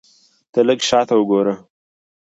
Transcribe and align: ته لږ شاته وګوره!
ته 0.51 0.59
لږ 0.67 0.79
شاته 0.89 1.13
وګوره! 1.17 1.55